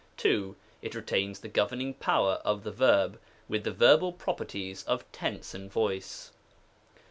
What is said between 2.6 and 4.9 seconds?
the verb, with the verbal properties